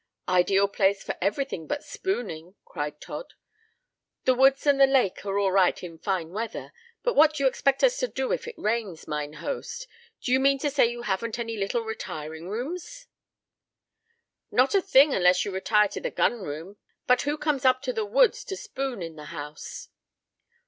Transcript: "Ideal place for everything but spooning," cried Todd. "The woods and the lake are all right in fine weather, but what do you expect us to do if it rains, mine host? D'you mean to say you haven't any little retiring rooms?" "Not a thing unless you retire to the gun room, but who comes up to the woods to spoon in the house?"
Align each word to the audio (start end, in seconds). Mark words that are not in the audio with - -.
"Ideal 0.27 0.67
place 0.67 1.03
for 1.03 1.15
everything 1.21 1.67
but 1.67 1.83
spooning," 1.83 2.55
cried 2.65 2.99
Todd. 2.99 3.35
"The 4.23 4.33
woods 4.33 4.65
and 4.65 4.81
the 4.81 4.87
lake 4.87 5.23
are 5.27 5.37
all 5.37 5.51
right 5.51 5.83
in 5.83 5.99
fine 5.99 6.29
weather, 6.31 6.73
but 7.03 7.13
what 7.13 7.35
do 7.35 7.43
you 7.43 7.47
expect 7.47 7.83
us 7.83 7.99
to 7.99 8.07
do 8.07 8.31
if 8.31 8.47
it 8.47 8.57
rains, 8.57 9.07
mine 9.07 9.33
host? 9.33 9.85
D'you 10.19 10.39
mean 10.39 10.57
to 10.57 10.71
say 10.71 10.87
you 10.87 11.03
haven't 11.03 11.37
any 11.37 11.55
little 11.55 11.83
retiring 11.83 12.49
rooms?" 12.49 13.05
"Not 14.49 14.73
a 14.73 14.81
thing 14.81 15.13
unless 15.13 15.45
you 15.45 15.51
retire 15.51 15.89
to 15.89 16.01
the 16.01 16.09
gun 16.09 16.41
room, 16.41 16.77
but 17.05 17.21
who 17.21 17.37
comes 17.37 17.63
up 17.63 17.83
to 17.83 17.93
the 17.93 18.03
woods 18.03 18.43
to 18.45 18.57
spoon 18.57 19.03
in 19.03 19.17
the 19.17 19.25
house?" 19.25 19.89